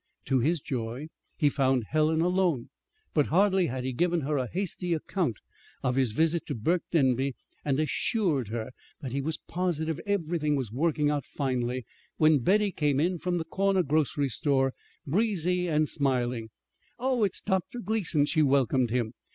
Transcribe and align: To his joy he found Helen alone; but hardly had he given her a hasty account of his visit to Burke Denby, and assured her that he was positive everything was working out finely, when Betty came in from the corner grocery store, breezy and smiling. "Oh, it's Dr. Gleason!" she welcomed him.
To 0.25 0.39
his 0.39 0.59
joy 0.59 1.09
he 1.37 1.47
found 1.47 1.83
Helen 1.89 2.21
alone; 2.21 2.69
but 3.13 3.27
hardly 3.27 3.67
had 3.67 3.83
he 3.83 3.93
given 3.93 4.21
her 4.21 4.35
a 4.37 4.47
hasty 4.51 4.95
account 4.95 5.37
of 5.83 5.93
his 5.95 6.11
visit 6.11 6.47
to 6.47 6.55
Burke 6.55 6.81
Denby, 6.89 7.35
and 7.63 7.79
assured 7.79 8.47
her 8.47 8.71
that 9.01 9.11
he 9.11 9.21
was 9.21 9.37
positive 9.37 9.99
everything 10.07 10.55
was 10.55 10.71
working 10.71 11.11
out 11.11 11.27
finely, 11.27 11.85
when 12.17 12.39
Betty 12.39 12.71
came 12.71 12.99
in 12.99 13.19
from 13.19 13.37
the 13.37 13.45
corner 13.45 13.83
grocery 13.83 14.29
store, 14.29 14.73
breezy 15.05 15.67
and 15.67 15.87
smiling. 15.87 16.49
"Oh, 16.97 17.23
it's 17.23 17.39
Dr. 17.39 17.77
Gleason!" 17.77 18.25
she 18.25 18.41
welcomed 18.41 18.89
him. 18.89 19.13